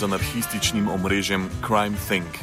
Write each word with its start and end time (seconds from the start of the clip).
z 0.00 0.04
anarhističnim 0.04 0.88
omrežjem 0.88 1.48
Crime 1.66 1.96
Think. 2.08 2.40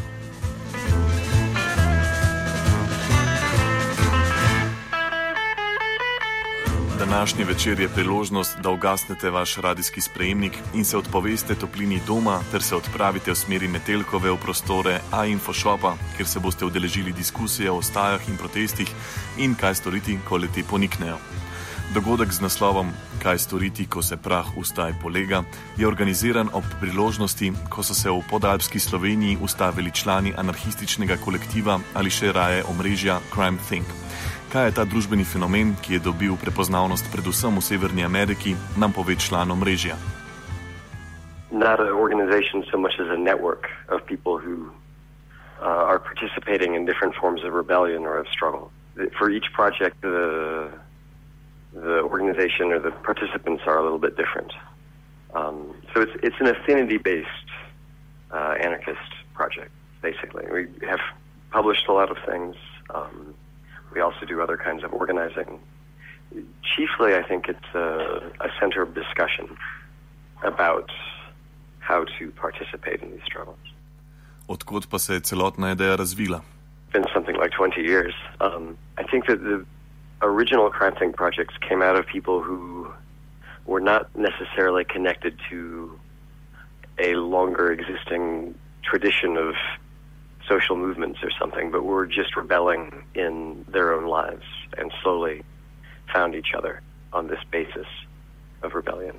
Današnji 6.99 7.43
večer 7.43 7.79
je 7.79 7.89
priložnost, 7.89 8.57
da 8.59 8.69
ugasnete 8.69 9.29
vaš 9.29 9.55
radijski 9.57 10.01
sprejemnik 10.01 10.53
in 10.73 10.85
se 10.85 10.97
odpoveste 10.97 11.55
toplini 11.55 12.01
doma, 12.07 12.39
ter 12.51 12.61
se 12.61 12.75
odpravite 12.75 13.31
v 13.31 13.35
smeri 13.35 13.67
Metelkove 13.67 14.31
v 14.31 14.37
prostore 14.37 14.99
A-Infoshopa, 15.11 15.95
kjer 16.17 16.27
se 16.27 16.39
boste 16.39 16.65
udeležili 16.65 17.11
diskusije 17.11 17.71
o 17.71 17.81
stajah 17.81 18.29
in 18.29 18.37
protestih 18.37 18.91
in 19.37 19.55
kaj 19.55 19.75
storiti, 19.75 20.19
ko 20.29 20.37
leti 20.37 20.63
poniknejo. 20.63 21.17
Dogodek 21.95 22.31
z 22.35 22.43
naslovom 22.43 22.91
Kaj 23.23 23.37
storiti, 23.37 23.87
ko 23.87 24.03
se 24.03 24.17
prah 24.19 24.45
ustaj 24.59 24.91
polega, 25.01 25.43
je 25.77 25.87
organiziran 25.87 26.49
ob 26.53 26.63
priložnosti, 26.79 27.51
ko 27.71 27.83
so 27.83 27.95
se 27.95 28.11
v 28.11 28.19
podalpski 28.29 28.79
Sloveniji 28.79 29.37
ustavili 29.41 29.91
člani 29.91 30.33
anarhističnega 30.37 31.15
kolektiva 31.23 31.79
ali 31.95 32.11
še 32.11 32.31
raje 32.35 32.63
omrežja 32.67 33.19
Crime 33.31 33.57
Think. 33.69 33.87
Kaj 34.51 34.65
je 34.67 34.75
ta 34.75 34.83
družbeni 34.83 35.23
fenomen, 35.23 35.75
ki 35.79 35.93
je 35.93 36.03
dobil 36.03 36.35
prepoznavnost 36.35 37.07
predvsem 37.11 37.55
v 37.55 37.63
Severni 37.63 38.03
Ameriki, 38.03 38.55
nam 38.75 38.91
pove 38.91 39.15
član 39.15 39.51
omrežja. 39.51 39.95
Not 41.51 41.79
an 41.79 41.95
organization 41.95 42.67
so 42.67 42.75
much 42.77 42.99
as 42.99 43.07
a 43.07 43.15
network 43.15 43.71
of 43.87 44.03
people 44.03 44.35
who 44.35 44.67
uh, 45.63 45.87
are 45.87 45.99
participating 45.99 46.75
in 46.75 46.83
different 46.83 47.15
forms 47.15 47.47
of 47.47 47.55
rebellion 47.55 48.03
or 48.03 48.19
of 48.19 48.27
struggle. 48.27 48.71
For 49.15 49.31
each 49.31 49.47
project, 49.55 49.95
the 50.01 50.67
the 51.73 52.01
organization 52.01 52.71
or 52.71 52.79
the 52.79 52.91
participants 52.91 53.63
are 53.65 53.77
a 53.77 53.83
little 53.83 53.99
bit 53.99 54.17
different. 54.17 54.53
Um, 55.33 55.75
so 55.93 56.01
it's 56.01 56.11
it's 56.23 56.35
an 56.39 56.47
affinity 56.47 56.97
based 56.97 57.49
uh, 58.31 58.55
anarchist 58.59 59.11
project, 59.33 59.71
basically. 60.01 60.45
We 60.51 60.87
have 60.87 60.99
published 61.51 61.87
a 61.87 61.93
lot 61.93 62.09
of 62.09 62.17
things. 62.25 62.55
Um, 62.93 63.33
we 63.93 64.01
also 64.01 64.25
do 64.25 64.41
other 64.41 64.57
kinds 64.57 64.83
of 64.83 64.93
organizing. 64.93 65.59
Chiefly, 66.75 67.15
I 67.15 67.23
think 67.23 67.47
it's 67.47 67.71
a, 67.73 68.31
a 68.41 68.49
center 68.59 68.81
of 68.81 68.93
discussion 68.93 69.57
about 70.43 70.89
how 71.79 72.05
to 72.19 72.31
participate 72.31 73.01
in 73.01 73.11
these 73.11 73.23
struggles. 73.25 73.57
Odkud 74.47 74.89
pa 74.89 74.99
se 74.99 75.13
je 75.13 75.19
celotna 75.21 75.71
ideja 75.71 75.95
razvila? 75.95 76.41
Been 76.93 77.05
something 77.13 77.35
like 77.35 77.51
20 77.51 77.81
years. 77.81 78.13
Um, 78.39 78.77
I 78.97 79.03
think 79.03 79.27
that 79.27 79.39
the 79.43 79.65
original 80.21 80.69
Crime 80.69 81.13
projects 81.13 81.55
came 81.67 81.81
out 81.81 81.95
of 81.95 82.05
people 82.07 82.41
who 82.41 82.91
were 83.65 83.81
not 83.81 84.15
necessarily 84.15 84.83
connected 84.85 85.39
to 85.49 85.99
a 86.99 87.15
longer 87.15 87.71
existing 87.71 88.55
tradition 88.83 89.37
of 89.37 89.53
social 90.47 90.75
movements 90.75 91.19
or 91.21 91.29
something, 91.39 91.71
but 91.71 91.83
were 91.83 92.07
just 92.07 92.35
rebelling 92.35 93.03
in 93.13 93.65
their 93.67 93.93
own 93.93 94.05
lives 94.05 94.45
and 94.77 94.91
slowly 95.03 95.43
found 96.13 96.35
each 96.35 96.53
other 96.57 96.81
on 97.13 97.27
this 97.27 97.39
basis 97.51 97.87
of 98.63 98.73
rebellion. 98.73 99.15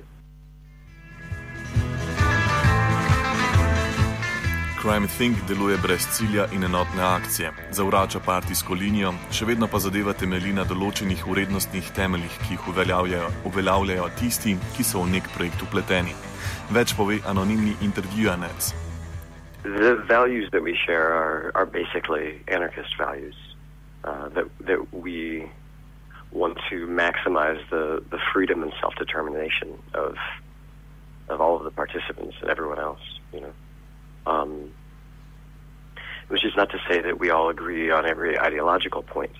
Crime 4.89 5.07
Think 5.07 5.37
deluje 5.47 5.77
brez 5.77 6.07
cilja 6.17 6.45
in 6.51 6.63
enotne 6.63 7.03
akcije, 7.03 7.51
zavrača 7.71 8.19
partijsko 8.25 8.73
linijo, 8.73 9.11
še 9.31 9.45
vedno 9.45 9.67
pa 9.69 9.77
zadeva 9.77 10.15
temelji 10.17 10.49
na 10.57 10.63
določenih 10.65 11.27
urednostnih 11.29 11.91
temeljih, 11.93 12.37
ki 12.41 12.55
jih 12.55 12.69
uveljavljajo, 12.71 13.27
uveljavljajo 13.45 14.07
tisti, 14.17 14.55
ki 14.73 14.85
so 14.87 15.03
v 15.03 15.11
nek 15.11 15.29
projekt 15.35 15.61
upleteni. 15.61 16.15
Več 16.73 16.95
pove 16.97 17.19
anonimni 17.29 17.75
intervjujanec. 17.85 18.71
The 19.61 19.93
values 20.09 20.49
that 20.57 20.65
we 20.65 20.73
share 20.73 21.13
are, 21.13 21.51
are 21.53 21.69
basically 21.69 22.41
anarchist 22.47 22.97
values 22.97 23.37
uh, 24.03 24.33
that, 24.33 24.49
that 24.65 24.81
we 24.89 25.45
want 26.31 26.57
to 26.71 26.89
maximize 26.89 27.61
the, 27.69 28.01
the 28.09 28.17
freedom 28.33 28.65
and 28.65 28.73
self 28.81 28.97
determination 28.97 29.77
of, 29.93 30.17
of 31.29 31.39
all 31.39 31.61
of 31.61 31.63
the 31.63 31.75
participants 31.77 32.37
and 32.41 32.49
everyone 32.49 32.79
else, 32.79 33.05
you 33.31 33.41
know. 33.45 33.53
Um, 34.25 34.73
which 36.29 36.45
is 36.45 36.55
not 36.55 36.69
to 36.69 36.79
say 36.87 37.01
that 37.01 37.19
we 37.19 37.29
all 37.29 37.49
agree 37.49 37.91
on 37.91 38.05
every 38.05 38.39
ideological 38.39 39.03
point. 39.03 39.35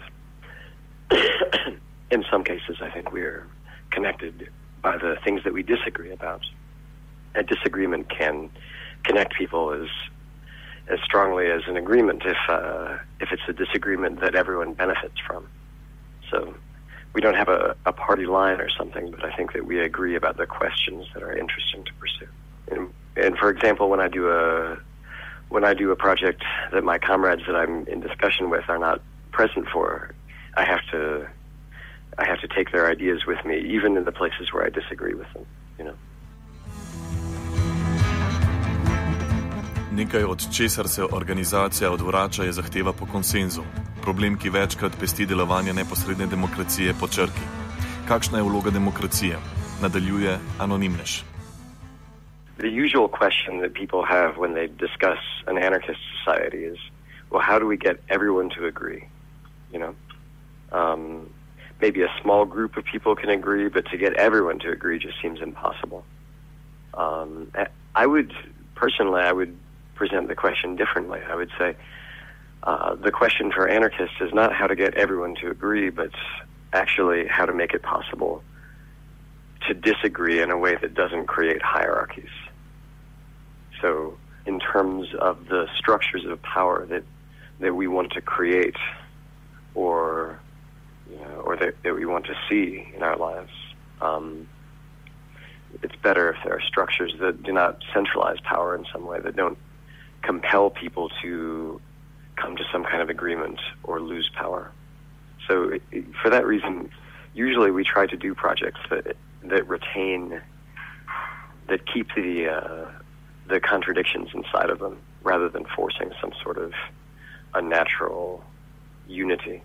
In 2.11 2.25
some 2.29 2.43
cases, 2.43 2.77
I 2.81 2.89
think 2.89 3.11
we're 3.11 3.47
connected 3.91 4.49
by 4.81 4.97
the 4.97 5.17
things 5.23 5.43
that 5.43 5.53
we 5.53 5.63
disagree 5.63 6.11
about. 6.11 6.45
A 7.35 7.43
disagreement 7.43 8.09
can 8.09 8.49
connect 9.03 9.33
people 9.33 9.71
as 9.71 9.87
as 10.87 10.99
strongly 11.03 11.45
as 11.51 11.61
an 11.67 11.77
agreement 11.77 12.23
if 12.25 12.37
uh, 12.49 12.97
if 13.19 13.31
it's 13.31 13.43
a 13.47 13.53
disagreement 13.53 14.21
that 14.21 14.35
everyone 14.35 14.73
benefits 14.73 15.19
from. 15.25 15.47
So 16.31 16.55
we 17.13 17.21
don't 17.21 17.35
have 17.35 17.49
a, 17.49 17.75
a 17.85 17.93
party 17.93 18.25
line 18.25 18.59
or 18.59 18.69
something, 18.69 19.11
but 19.11 19.23
I 19.23 19.35
think 19.35 19.53
that 19.53 19.65
we 19.65 19.79
agree 19.79 20.15
about 20.15 20.37
the 20.37 20.47
questions 20.47 21.05
that 21.13 21.21
are 21.21 21.31
interesting 21.31 21.83
to 21.85 21.93
pursue. 21.93 22.27
And 22.71 22.93
and 23.15 23.37
for 23.37 23.49
example, 23.49 23.89
when 23.89 23.99
I 23.99 24.07
do 24.07 24.29
a 24.29 24.77
when 25.49 25.63
I 25.65 25.73
do 25.73 25.91
a 25.91 25.95
project 25.95 26.43
that 26.71 26.83
my 26.83 26.97
comrades 26.99 27.43
that 27.47 27.55
I'm 27.55 27.87
in 27.87 27.99
discussion 27.99 28.49
with 28.49 28.65
are 28.69 28.79
not 28.79 29.01
present 29.31 29.67
for, 29.73 30.11
I 30.55 30.63
have 30.63 30.83
to 30.91 31.27
I 32.17 32.25
have 32.25 32.41
to 32.41 32.47
take 32.47 32.71
their 32.71 32.85
ideas 32.91 33.19
with 33.25 33.41
me, 33.45 33.55
even 33.75 33.97
in 33.97 34.03
the 34.03 34.11
places 34.11 34.51
where 34.53 34.65
I 34.65 34.69
disagree 34.69 35.13
with 35.13 35.29
them. 35.33 35.45
You 35.79 35.85
know. 35.85 35.97
Nekaj 39.91 40.23
od 40.23 40.53
česar 40.57 40.87
se 40.87 41.03
organizacija 41.03 41.91
odvrača 41.91 42.43
je 42.43 42.51
zahteva 42.51 42.93
po 42.93 43.05
konsenzu. 43.05 43.61
Problem, 44.01 44.37
ki 44.37 44.49
večkrat 44.49 44.91
pesti 44.99 45.25
delovanje 45.25 45.73
neposredne 45.73 46.25
demokracije 46.25 46.93
po 46.99 47.07
črki. 47.07 47.45
Kakšna 48.07 48.37
je 48.37 48.43
vloga 48.43 48.69
demokracije? 48.69 49.37
Nadaljuje 49.81 50.37
anonimnež. 50.59 51.28
The 52.59 52.69
usual 52.69 53.07
question 53.07 53.59
that 53.61 53.73
people 53.73 54.03
have 54.03 54.37
when 54.37 54.53
they 54.53 54.67
discuss 54.67 55.19
an 55.47 55.57
anarchist 55.57 55.99
society 56.17 56.65
is, 56.65 56.77
well, 57.29 57.41
how 57.41 57.57
do 57.57 57.65
we 57.65 57.77
get 57.77 58.01
everyone 58.09 58.49
to 58.49 58.65
agree? 58.65 59.07
You 59.71 59.79
know, 59.79 59.95
um, 60.73 61.29
maybe 61.79 62.01
a 62.01 62.13
small 62.21 62.43
group 62.45 62.75
of 62.75 62.83
people 62.83 63.15
can 63.15 63.29
agree, 63.29 63.69
but 63.69 63.85
to 63.91 63.97
get 63.97 64.13
everyone 64.15 64.59
to 64.59 64.71
agree 64.71 64.99
just 64.99 65.21
seems 65.21 65.41
impossible. 65.41 66.03
Um, 66.93 67.51
I 67.95 68.05
would 68.05 68.33
personally, 68.75 69.21
I 69.21 69.31
would 69.31 69.57
present 69.95 70.27
the 70.27 70.35
question 70.35 70.75
differently. 70.75 71.21
I 71.25 71.35
would 71.35 71.51
say 71.57 71.75
uh, 72.63 72.95
the 72.95 73.11
question 73.11 73.53
for 73.53 73.69
anarchists 73.69 74.17
is 74.19 74.33
not 74.33 74.53
how 74.53 74.67
to 74.67 74.75
get 74.75 74.95
everyone 74.95 75.35
to 75.35 75.49
agree, 75.49 75.89
but 75.91 76.11
actually 76.73 77.25
how 77.25 77.45
to 77.45 77.53
make 77.53 77.73
it 77.73 77.83
possible 77.83 78.43
to 79.67 79.73
disagree 79.73 80.41
in 80.41 80.51
a 80.51 80.57
way 80.57 80.75
that 80.75 80.93
doesn't 80.93 81.27
create 81.27 81.61
hierarchies. 81.61 82.29
So, 83.81 84.17
in 84.45 84.59
terms 84.59 85.07
of 85.19 85.47
the 85.47 85.67
structures 85.77 86.25
of 86.25 86.41
power 86.41 86.85
that 86.87 87.03
that 87.59 87.75
we 87.75 87.87
want 87.87 88.11
to 88.13 88.21
create, 88.21 88.77
or 89.75 90.39
you 91.09 91.17
know, 91.17 91.41
or 91.43 91.57
that, 91.57 91.75
that 91.83 91.95
we 91.95 92.05
want 92.05 92.25
to 92.25 92.35
see 92.49 92.87
in 92.95 93.03
our 93.03 93.17
lives, 93.17 93.51
um, 94.01 94.47
it's 95.81 95.95
better 95.97 96.31
if 96.31 96.37
there 96.43 96.55
are 96.55 96.61
structures 96.61 97.13
that 97.19 97.43
do 97.43 97.51
not 97.51 97.83
centralize 97.93 98.39
power 98.41 98.75
in 98.75 98.85
some 98.91 99.05
way, 99.05 99.19
that 99.19 99.35
don't 99.35 99.57
compel 100.21 100.69
people 100.69 101.09
to 101.21 101.81
come 102.35 102.55
to 102.55 102.63
some 102.71 102.83
kind 102.83 103.01
of 103.01 103.09
agreement 103.09 103.59
or 103.83 103.99
lose 103.99 104.29
power. 104.35 104.71
So, 105.47 105.69
it, 105.91 106.05
for 106.21 106.29
that 106.29 106.45
reason, 106.45 106.89
usually 107.33 107.71
we 107.71 107.83
try 107.83 108.07
to 108.07 108.17
do 108.17 108.33
projects 108.33 108.79
that 108.89 109.15
that 109.43 109.67
retain, 109.67 110.41
that 111.67 111.85
keep 111.91 112.13
the 112.15 112.49
uh, 112.49 112.85
the 113.49 113.59
contradictions 113.59 114.29
inside 114.33 114.69
of 114.69 114.79
them 114.79 114.97
rather 115.23 115.49
than 115.49 115.65
forcing 115.75 116.11
some 116.21 116.31
sort 116.43 116.57
of 116.57 116.73
unnatural 117.53 118.43
unity 119.07 119.61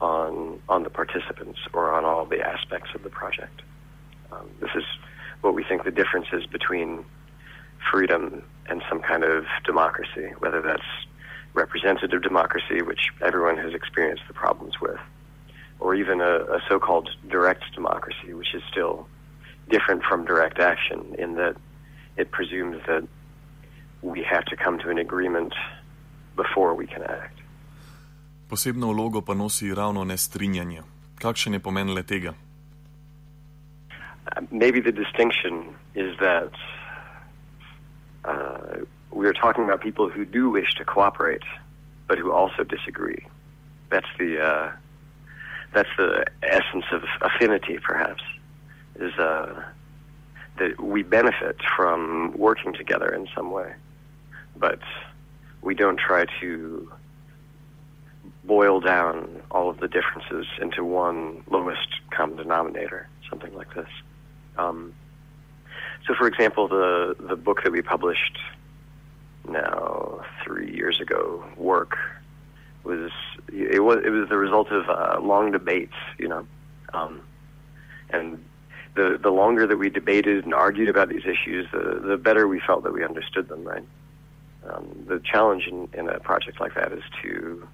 on 0.00 0.60
on 0.68 0.82
the 0.82 0.90
participants 0.90 1.58
or 1.72 1.92
on 1.92 2.04
all 2.04 2.24
the 2.24 2.40
aspects 2.40 2.90
of 2.94 3.02
the 3.02 3.10
project. 3.10 3.62
Um, 4.32 4.50
this 4.60 4.70
is 4.74 4.84
what 5.40 5.54
we 5.54 5.64
think 5.64 5.84
the 5.84 5.90
difference 5.90 6.26
is 6.32 6.46
between 6.46 7.04
freedom 7.90 8.42
and 8.68 8.82
some 8.88 9.00
kind 9.00 9.24
of 9.24 9.44
democracy, 9.64 10.32
whether 10.38 10.62
that's 10.62 10.82
representative 11.52 12.22
democracy, 12.22 12.82
which 12.82 13.10
everyone 13.20 13.56
has 13.58 13.74
experienced 13.74 14.22
the 14.26 14.34
problems 14.34 14.80
with, 14.80 14.98
or 15.80 15.94
even 15.94 16.20
a, 16.20 16.38
a 16.56 16.60
so-called 16.68 17.10
direct 17.28 17.64
democracy, 17.74 18.32
which 18.32 18.54
is 18.54 18.62
still 18.70 19.06
different 19.68 20.02
from 20.02 20.24
direct 20.24 20.58
action 20.58 21.14
in 21.18 21.34
that 21.34 21.56
it 22.16 22.30
presumes 22.30 22.80
that 22.86 23.06
we 24.04 24.22
have 24.22 24.44
to 24.44 24.56
come 24.56 24.78
to 24.78 24.90
an 24.90 24.98
agreement 24.98 25.52
before 26.36 26.74
we 26.74 26.86
can 26.86 27.02
act. 27.02 27.40
Posebno 28.48 28.92
vlogo 28.92 29.24
pa 29.24 29.34
nosi 29.34 29.74
ravno 29.74 30.04
nestrinjanje. 30.04 30.82
Kakšen 31.18 31.52
je 31.52 31.60
pomen 31.60 31.94
le 31.94 32.02
tega? 32.02 32.34
Uh, 34.26 34.42
maybe 34.50 34.80
the 34.80 34.92
distinction 34.92 35.74
is 35.94 36.16
that 36.20 36.52
uh, 38.24 38.84
we 39.10 39.26
are 39.26 39.32
talking 39.32 39.64
about 39.64 39.80
people 39.80 40.08
who 40.08 40.24
do 40.24 40.50
wish 40.50 40.74
to 40.74 40.84
cooperate, 40.84 41.46
but 42.08 42.18
who 42.18 42.32
also 42.32 42.64
disagree. 42.64 43.26
That's 43.90 44.12
the 44.18 44.40
uh, 44.40 44.72
that's 45.72 45.88
the 45.96 46.24
essence 46.42 46.84
of 46.92 47.02
affinity, 47.20 47.78
perhaps, 47.78 48.22
is 48.96 49.12
uh, 49.18 49.62
that 50.58 50.80
we 50.80 51.02
benefit 51.02 51.56
from 51.76 52.32
working 52.36 52.72
together 52.72 53.08
in 53.08 53.26
some 53.34 53.50
way, 53.50 53.74
but 54.56 54.80
we 55.62 55.74
don't 55.74 55.98
try 55.98 56.26
to 56.40 56.92
boil 58.44 58.80
down 58.80 59.42
all 59.50 59.70
of 59.70 59.80
the 59.80 59.88
differences 59.88 60.46
into 60.60 60.84
one 60.84 61.42
lowest 61.50 61.88
common 62.10 62.36
denominator, 62.36 63.08
something 63.28 63.54
like 63.54 63.72
this. 63.74 63.88
Um, 64.56 64.94
so, 66.06 66.14
for 66.14 66.26
example, 66.26 66.68
the 66.68 67.16
the 67.18 67.36
book 67.36 67.62
that 67.64 67.72
we 67.72 67.82
published 67.82 68.38
now 69.48 70.24
three 70.44 70.72
years 70.74 71.00
ago, 71.00 71.44
work 71.56 71.96
was 72.84 73.10
it 73.52 73.82
was 73.82 74.02
it 74.04 74.10
was 74.10 74.28
the 74.28 74.36
result 74.36 74.70
of 74.70 74.88
uh, 74.88 75.18
long 75.20 75.50
debates, 75.52 75.94
you 76.18 76.28
know, 76.28 76.46
um, 76.92 77.20
and 78.10 78.44
the 78.94 79.18
the 79.20 79.30
longer 79.30 79.66
that 79.66 79.78
we 79.78 79.88
debated 79.88 80.44
and 80.44 80.54
argued 80.54 80.88
about 80.88 81.08
these 81.08 81.24
issues, 81.24 81.66
the 81.72 82.00
the 82.04 82.16
better 82.18 82.46
we 82.46 82.60
felt 82.60 82.84
that 82.84 82.92
we 82.92 83.02
understood 83.04 83.48
them. 83.48 83.64
Right. 83.64 83.84
Um, 84.70 85.04
the 85.08 85.20
challenge 85.20 85.64
in, 85.66 85.88
in 85.92 86.08
a 86.08 86.18
project 86.20 86.60
like 86.60 86.74
that 86.74 86.92
is 86.92 87.04
to 87.22 87.68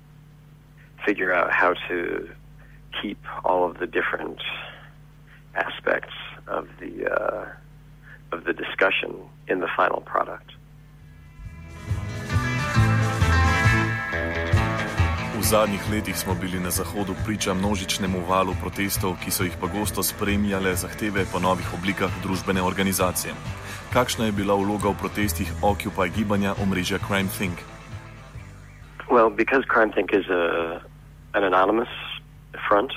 figure 1.07 1.33
out 1.33 1.53
how 1.53 1.75
to 1.89 2.29
keep 3.01 3.19
all 3.45 3.65
of 3.65 3.79
the 3.79 3.87
different 3.87 4.41
aspects 5.55 6.15
of 6.47 6.69
the 6.81 7.07
uh, 7.07 7.47
of 8.33 8.45
the 8.45 8.53
discussion 8.53 9.15
in 9.49 9.61
the 9.61 9.69
final 9.77 10.01
product. 10.01 10.51
V 15.39 15.43
zadnjih 15.43 15.81
letih 15.91 16.19
smo 16.19 16.35
bili 16.35 16.61
na 16.61 16.71
Zahodu 16.71 17.15
priča 17.27 17.55
množičnemu 17.55 18.21
valu 18.29 18.55
protestov, 18.61 19.17
ki 19.25 19.31
so 19.31 19.45
jih 19.45 19.57
pogosto 19.61 20.03
spremljale 20.03 20.75
zahteve 20.75 21.25
po 21.33 21.39
novih 21.39 21.75
oblikah 21.75 22.11
družbene 22.23 22.63
organizacije. 22.63 23.33
Kakšna 23.91 24.31
je 24.31 24.39
bila 24.39 24.55
vloga 24.55 24.95
v 24.95 25.03
protestih 25.03 25.51
Occupy 25.67 26.15
gibanja 26.15 26.55
omrežja 26.63 27.03
CrimethInc? 27.03 27.59
Well, 29.11 29.35
because 29.35 29.67
CrimethInc 29.67 30.15
is 30.15 30.31
a, 30.31 30.79
an 31.35 31.43
anonymous 31.43 31.91
front, 32.71 32.95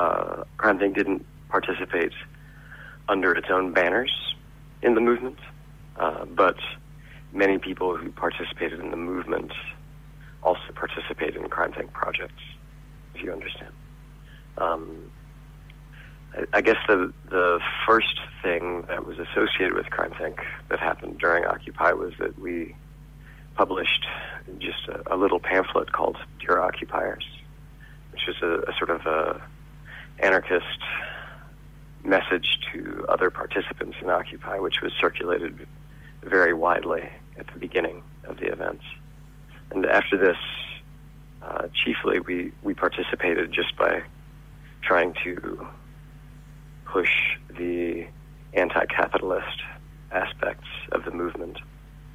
uh, 0.00 0.48
CrimethInc 0.56 0.96
didn't 0.96 1.28
participate 1.52 2.16
under 3.04 3.36
its 3.36 3.52
own 3.52 3.76
banners 3.76 4.08
in 4.80 4.96
the 4.96 5.04
movement, 5.04 5.36
uh, 6.00 6.24
but 6.24 6.56
many 7.36 7.60
people 7.60 7.92
who 7.92 8.08
participated 8.08 8.80
in 8.80 8.88
the 8.88 8.96
movement 8.96 9.52
also 10.40 10.72
participated 10.72 11.36
in 11.36 11.52
CrimethInc 11.52 11.92
projects, 11.92 12.40
if 13.14 13.20
you 13.20 13.28
understand. 13.28 13.76
Um, 14.56 15.12
I, 16.52 16.60
guess 16.62 16.76
the 16.88 17.12
the 17.28 17.60
first 17.86 18.18
thing 18.42 18.82
that 18.88 19.06
was 19.06 19.18
associated 19.18 19.74
with 19.74 19.86
CrimethInc 19.86 20.38
that 20.68 20.80
happened 20.80 21.18
during 21.18 21.44
Occupy 21.44 21.92
was 21.92 22.12
that 22.18 22.38
we 22.38 22.74
published 23.54 24.06
just 24.58 24.88
a, 24.88 25.14
a 25.14 25.16
little 25.16 25.38
pamphlet 25.38 25.92
called 25.92 26.16
"Dear 26.40 26.60
Occupiers," 26.60 27.24
which 28.12 28.28
is 28.28 28.36
a, 28.42 28.64
a 28.68 28.74
sort 28.78 28.90
of 28.90 29.06
a 29.06 29.40
anarchist 30.18 30.80
message 32.04 32.58
to 32.72 33.04
other 33.08 33.30
participants 33.30 33.96
in 34.00 34.10
Occupy, 34.10 34.58
which 34.58 34.80
was 34.82 34.92
circulated 35.00 35.66
very 36.22 36.52
widely 36.52 37.08
at 37.38 37.46
the 37.48 37.58
beginning 37.58 38.02
of 38.24 38.38
the 38.38 38.46
events. 38.46 38.84
And 39.70 39.86
after 39.86 40.16
this, 40.16 40.36
uh, 41.42 41.68
chiefly 41.84 42.20
we, 42.20 42.52
we 42.62 42.74
participated 42.74 43.52
just 43.52 43.76
by 43.76 44.02
trying 44.82 45.14
to 45.24 45.66
push 46.94 47.10
the 47.58 48.06
anti 48.52 48.86
capitalist 48.86 49.62
aspects 50.12 50.68
of 50.92 51.04
the 51.04 51.10
movement 51.10 51.58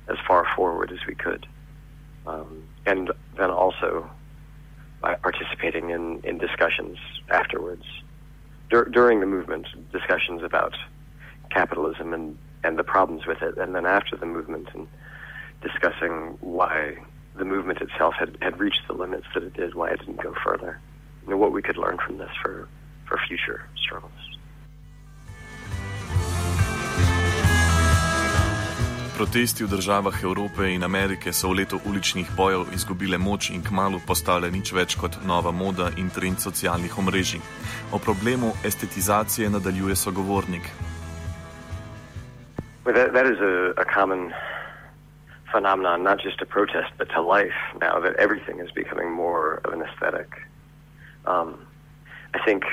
as 0.07 0.15
far 0.25 0.47
forward 0.55 0.89
as 0.91 0.99
we 1.05 1.13
could. 1.13 1.45
Um, 2.25 2.63
and 2.85 3.11
then 3.37 3.51
also 3.51 4.09
by 5.01 5.15
participating 5.15 5.89
in, 5.89 6.21
in 6.23 6.37
discussions 6.37 6.97
afterwards. 7.29 7.83
Dur- 8.69 8.85
during 8.85 9.19
the 9.19 9.25
movement, 9.25 9.67
discussions 9.91 10.43
about 10.43 10.75
capitalism 11.51 12.13
and, 12.13 12.37
and 12.63 12.79
the 12.79 12.83
problems 12.83 13.25
with 13.25 13.41
it, 13.41 13.57
and 13.57 13.75
then 13.75 13.85
after 13.85 14.15
the 14.15 14.25
movement, 14.25 14.69
and 14.73 14.87
discussing 15.61 16.37
why 16.39 16.97
the 17.35 17.45
movement 17.45 17.81
itself 17.81 18.13
had, 18.17 18.37
had 18.41 18.59
reached 18.59 18.87
the 18.87 18.93
limits 18.93 19.25
that 19.33 19.43
it 19.43 19.53
did, 19.53 19.75
why 19.75 19.89
it 19.89 19.99
didn't 19.99 20.21
go 20.21 20.33
further, 20.43 20.79
and 21.27 21.39
what 21.39 21.51
we 21.51 21.61
could 21.61 21.77
learn 21.77 21.97
from 21.97 22.17
this 22.17 22.31
for, 22.41 22.69
for 23.07 23.19
future 23.27 23.65
struggles. 23.75 24.38
Protesti 29.19 29.67
v 29.67 29.67
državah 29.67 30.23
Evrope 30.23 30.63
in 30.71 30.83
Amerike 30.83 31.33
so 31.35 31.49
v 31.51 31.59
letu 31.59 31.75
uličnih 31.83 32.29
bojev 32.37 32.71
izgubile 32.71 33.17
moč 33.19 33.49
in 33.51 33.59
kmalo 33.59 33.99
postale 34.07 34.47
nič 34.47 34.71
več 34.71 34.95
kot 34.95 35.17
nova 35.27 35.51
moda 35.51 35.89
in 35.99 36.07
trend 36.07 36.39
socialnih 36.39 36.95
omrežij. 36.95 37.43
O 37.91 37.99
problemu 37.99 38.55
estetizacije 38.63 39.49
nadaljuje 39.49 39.95
sogovornik. 39.95 40.63
Well, 42.85 42.95
that, 42.95 43.11
that 43.11 43.27
is 43.27 43.43
a, 43.43 43.75
a 43.75 43.83
common 43.83 44.31
phenomenon, 45.51 45.99
not 45.99 46.23
just 46.23 46.39
to 46.39 46.45
protest, 46.45 46.95
but 46.95 47.11
to 47.11 47.19
life 47.19 47.59
now 47.75 47.99
that 47.99 48.15
everything 48.15 48.63
is 48.63 48.71
becoming 48.71 49.11
more 49.11 49.59
of 49.67 49.75
an 49.75 49.83
aesthetic. 49.83 50.31
Um, 51.27 51.59
I 52.31 52.39
think 52.47 52.63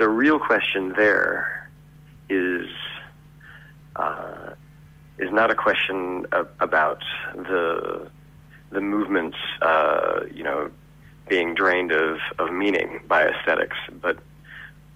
the 0.00 0.08
real 0.08 0.40
question 0.40 0.96
there 0.96 1.68
is 2.32 2.64
uh, 3.96 4.55
is 5.18 5.32
not 5.32 5.50
a 5.50 5.54
question 5.54 6.26
of, 6.32 6.48
about 6.60 7.02
the 7.34 8.10
the 8.70 8.80
movements, 8.80 9.36
uh, 9.62 10.20
you 10.34 10.42
know, 10.42 10.70
being 11.28 11.54
drained 11.54 11.92
of, 11.92 12.18
of 12.38 12.52
meaning 12.52 13.00
by 13.06 13.26
aesthetics, 13.26 13.76
but 14.02 14.18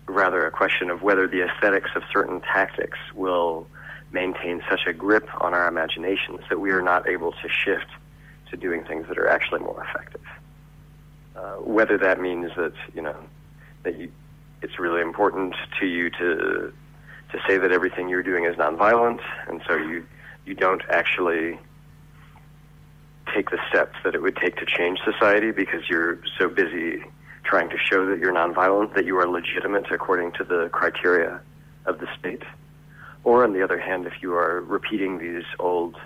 rather 0.06 0.44
a 0.44 0.50
question 0.50 0.90
of 0.90 1.02
whether 1.02 1.28
the 1.28 1.42
aesthetics 1.42 1.90
of 1.94 2.02
certain 2.12 2.40
tactics 2.40 2.98
will 3.14 3.66
maintain 4.12 4.60
such 4.68 4.80
a 4.86 4.92
grip 4.92 5.28
on 5.40 5.54
our 5.54 5.68
imaginations 5.68 6.40
that 6.48 6.58
we 6.58 6.70
are 6.70 6.82
not 6.82 7.08
able 7.08 7.32
to 7.32 7.48
shift 7.48 7.86
to 8.50 8.56
doing 8.56 8.84
things 8.84 9.06
that 9.08 9.18
are 9.18 9.28
actually 9.28 9.60
more 9.60 9.84
effective. 9.88 10.20
Uh, 11.36 11.54
whether 11.58 11.96
that 11.96 12.20
means 12.20 12.50
that 12.56 12.72
you 12.92 13.00
know 13.00 13.16
that 13.84 13.96
you, 13.96 14.10
it's 14.62 14.78
really 14.78 15.00
important 15.00 15.54
to 15.78 15.86
you 15.86 16.10
to 16.10 16.72
to 17.32 17.38
say 17.46 17.58
that 17.58 17.72
everything 17.72 18.08
you're 18.08 18.22
doing 18.22 18.44
is 18.44 18.56
nonviolent, 18.56 19.20
and 19.48 19.62
so 19.66 19.76
you 19.76 20.06
you 20.46 20.54
don't 20.54 20.82
actually 20.88 21.58
take 23.34 23.50
the 23.50 23.58
steps 23.68 23.96
that 24.04 24.14
it 24.14 24.22
would 24.22 24.36
take 24.36 24.56
to 24.56 24.66
change 24.66 24.98
society 25.04 25.50
because 25.50 25.88
you're 25.88 26.18
so 26.38 26.48
busy 26.48 27.04
trying 27.44 27.68
to 27.70 27.78
show 27.78 28.06
that 28.06 28.18
you're 28.18 28.32
nonviolent, 28.32 28.94
that 28.94 29.04
you 29.04 29.16
are 29.18 29.28
legitimate 29.28 29.90
according 29.90 30.32
to 30.32 30.44
the 30.44 30.68
criteria 30.72 31.40
of 31.86 31.98
the 32.00 32.08
state. 32.18 32.42
Or 33.24 33.44
on 33.44 33.52
the 33.52 33.62
other 33.62 33.78
hand, 33.78 34.06
if 34.06 34.22
you 34.22 34.34
are 34.34 34.60
repeating 34.62 35.18
these 35.18 35.44
old 35.58 35.96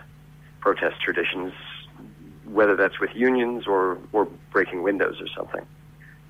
protest 0.61 1.01
traditions, 1.01 1.53
whether 2.45 2.77
that's 2.77 3.01
with 3.01 3.15
unions 3.15 3.67
or, 3.67 3.99
or 4.13 4.27
breaking 4.53 4.83
windows 4.83 5.21
or 5.21 5.29
something, 5.37 5.67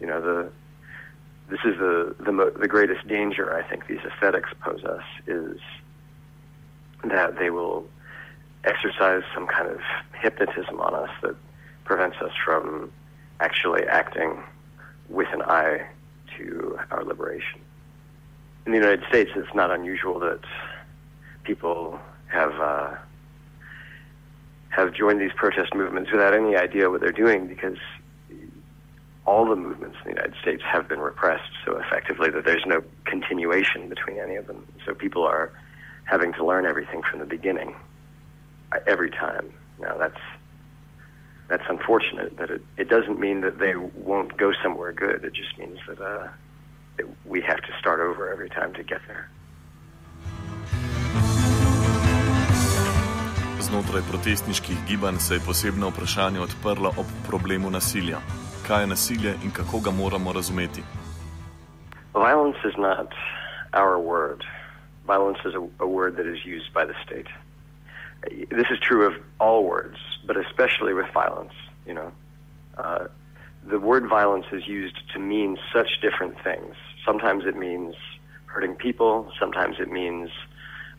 you 0.01 0.07
know, 0.07 0.21
the 0.21 0.51
this 1.49 1.61
is 1.65 1.79
the 1.79 2.15
the, 2.21 2.33
mo- 2.33 2.51
the 2.51 2.69
greatest 2.69 3.07
danger 3.07 3.55
I 3.55 3.63
think 3.69 3.87
these 3.87 4.01
aesthetics 4.01 4.51
pose 4.61 4.85
us 4.85 5.05
is 5.27 5.59
that 7.05 7.39
they 7.39 7.51
will 7.51 7.87
exercise 8.65 9.23
some 9.35 9.47
kind 9.47 9.69
of 9.69 9.81
hypnotism 10.21 10.81
on 10.81 10.95
us 10.95 11.11
that 11.23 11.37
prevents 11.85 12.17
us 12.19 12.33
from 12.45 12.91
actually 13.41 13.85
acting 13.85 14.43
with 15.09 15.29
an 15.33 15.43
eye 15.43 15.87
to 16.39 16.79
our 16.91 17.05
liberation. 17.05 17.61
In 18.67 18.73
the 18.73 18.79
United 18.79 19.05
States, 19.09 19.31
it's 19.37 19.55
not 19.55 19.71
unusual 19.71 20.19
that 20.21 20.41
people 21.43 22.01
have 22.29 22.55
uh, 22.59 22.95
have 24.71 24.95
joined 24.95 25.21
these 25.21 25.33
protest 25.37 25.75
movements 25.75 26.11
without 26.11 26.35
any 26.35 26.57
idea 26.57 26.91
what 26.91 27.01
they're 27.01 27.13
doing 27.13 27.47
because 27.47 27.77
all 29.27 29.47
the 29.47 29.57
movements 29.57 29.97
in 30.05 30.11
the 30.11 30.17
United 30.17 30.35
States 30.41 30.63
have 30.63 30.89
been 30.89 31.01
repressed 31.01 31.51
so 31.65 31.79
effectively 31.79 32.31
that 32.31 32.45
there's 32.45 32.65
no 32.67 32.83
continuation 33.05 33.89
between 33.89 34.19
any 34.19 34.37
of 34.37 34.47
them. 34.47 34.67
So 34.85 34.95
people 34.95 35.25
are 35.25 35.51
having 36.05 36.33
to 36.35 36.45
learn 36.45 36.67
everything 36.67 37.03
from 37.11 37.21
the 37.21 37.27
beginning 37.27 37.75
uh, 38.73 38.79
every 38.87 39.11
time. 39.11 39.53
Now 39.81 39.97
that's 39.97 40.21
that's 41.49 41.65
unfortunate, 41.69 42.37
but 42.37 42.51
it, 42.51 42.63
it 42.77 42.89
doesn't 42.89 43.21
mean 43.21 43.43
that 43.43 43.59
they 43.59 43.75
won't 43.77 44.37
go 44.37 44.53
somewhere 44.63 44.93
good. 44.93 45.25
It 45.25 45.35
just 45.35 45.59
means 45.59 45.79
that, 45.87 46.01
uh, 46.01 46.29
that 46.97 47.07
we 47.27 47.43
have 47.43 47.59
to 47.59 47.69
start 47.79 48.01
over 48.01 48.33
every 48.33 48.49
time 48.49 48.73
to 48.75 48.83
get 48.83 49.01
there. 49.07 49.29
znotraj 53.75 54.03
protestniških 54.11 54.77
gibanj 54.89 55.19
se 55.19 55.35
je 55.35 55.41
posebno 55.47 55.89
vprašanje 55.89 56.41
odprlo 56.41 56.93
ob 56.97 57.07
problemu 57.27 57.71
nasilja. 57.71 58.19
Kaj 58.67 58.81
je 58.81 58.87
nasilje 58.87 59.35
in 59.45 59.51
kako 59.51 59.81
ga 59.81 59.91
moramo 59.91 60.33
razumeti? 60.33 60.83
Violence 62.15 62.59
is 62.65 62.75
not 62.79 63.13
our 63.73 63.99
word. 63.99 64.45
Violence 65.07 65.39
is 65.45 65.55
a, 65.55 65.85
a 65.85 65.87
word 65.87 66.17
that 66.17 66.27
is 66.27 66.47
used 66.47 66.73
by 66.73 66.85
the 66.87 66.95
state. 67.05 67.29
This 68.51 68.69
is 68.71 68.79
true 68.81 69.05
of 69.07 69.15
all 69.39 69.65
words, 69.65 69.99
but 70.27 70.37
especially 70.37 70.95
with 70.95 71.07
violence. 71.15 71.53
You 71.87 71.95
know, 71.95 72.13
uh, 72.79 73.05
the 73.69 73.79
word 73.79 74.09
violence 74.09 74.47
is 74.53 74.67
used 74.67 74.97
to 75.13 75.19
mean 75.19 75.59
such 75.73 76.01
different 76.01 76.35
things. 76.43 76.75
Sometimes 77.05 77.45
it 77.45 77.57
means 77.57 77.95
hurting 78.47 78.77
people. 78.77 79.31
Sometimes 79.39 79.77
it 79.79 79.91
means 79.91 80.31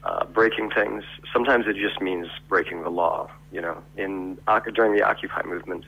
uh, 0.03 0.25
breaking 0.25 0.69
things. 0.69 1.03
Sometimes 1.33 1.65
it 1.67 1.77
just 1.77 1.99
means 1.99 2.27
breaking 2.47 2.83
the 2.83 2.91
law. 2.91 3.29
You 3.51 3.61
know, 3.61 3.77
in 3.97 4.37
during 4.75 4.93
the 4.93 5.01
Occupy 5.01 5.41
movement, 5.43 5.85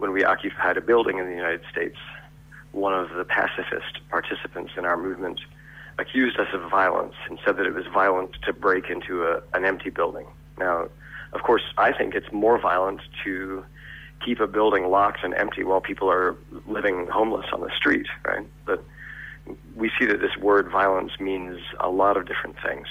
when 0.00 0.12
we 0.12 0.24
occupied 0.24 0.78
a 0.78 0.80
building 0.80 1.18
in 1.18 1.26
the 1.26 1.34
United 1.34 1.60
States, 1.70 1.96
one 2.72 2.94
of 2.94 3.10
the 3.10 3.24
pacifist 3.24 4.00
participants 4.08 4.72
in 4.76 4.84
our 4.86 4.96
movement 4.96 5.40
accused 5.98 6.40
us 6.40 6.48
of 6.54 6.70
violence 6.70 7.14
and 7.28 7.38
said 7.44 7.58
that 7.58 7.66
it 7.66 7.74
was 7.74 7.84
violent 7.92 8.30
to 8.42 8.52
break 8.54 8.88
into 8.88 9.24
a, 9.24 9.42
an 9.52 9.66
empty 9.66 9.90
building. 9.90 10.26
Now, 10.58 10.88
of 11.34 11.42
course, 11.42 11.62
I 11.76 11.92
think 11.92 12.14
it's 12.14 12.32
more 12.32 12.58
violent 12.58 13.02
to 13.24 13.62
keep 14.24 14.40
a 14.40 14.46
building 14.46 14.88
locked 14.88 15.22
and 15.22 15.34
empty 15.34 15.64
while 15.64 15.82
people 15.82 16.10
are 16.10 16.34
living 16.66 17.06
homeless 17.06 17.46
on 17.52 17.60
the 17.60 17.70
street, 17.76 18.06
right? 18.24 18.46
But 18.64 18.82
we 19.76 19.90
see 19.98 20.06
that 20.06 20.20
this 20.20 20.36
word 20.38 20.70
violence 20.70 21.12
means 21.20 21.60
a 21.78 21.90
lot 21.90 22.16
of 22.16 22.26
different 22.26 22.56
things. 22.64 22.86